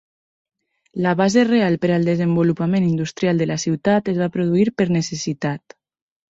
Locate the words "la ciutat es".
3.53-4.21